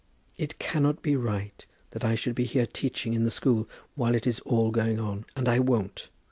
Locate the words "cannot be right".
0.57-1.63